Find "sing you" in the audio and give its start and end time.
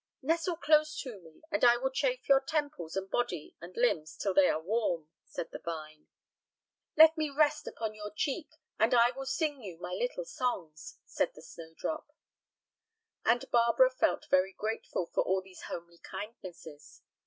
9.27-9.77